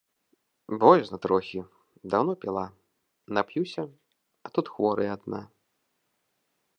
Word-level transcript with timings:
Боязна 0.83 1.17
трохі, 1.25 1.59
даўно 2.13 2.33
піла, 2.45 2.63
нап'юся, 3.39 3.83
а 4.47 4.53
тут 4.57 4.65
хворая 4.77 5.09
адна. 5.17 5.41